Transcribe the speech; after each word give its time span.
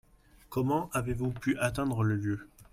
Comment 0.49 0.89
avez-vous 0.93 1.29
pu 1.31 1.59
atteindre 1.59 2.01
le 2.03 2.15
lieu? 2.15 2.47